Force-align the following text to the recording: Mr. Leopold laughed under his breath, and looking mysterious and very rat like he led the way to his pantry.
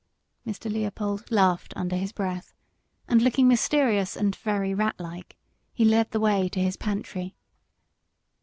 Mr. 0.47 0.67
Leopold 0.73 1.29
laughed 1.31 1.73
under 1.75 1.95
his 1.95 2.11
breath, 2.11 2.55
and 3.07 3.21
looking 3.21 3.47
mysterious 3.47 4.17
and 4.17 4.35
very 4.37 4.73
rat 4.73 4.99
like 4.99 5.37
he 5.71 5.85
led 5.85 6.09
the 6.09 6.19
way 6.19 6.49
to 6.49 6.59
his 6.59 6.75
pantry. 6.75 7.35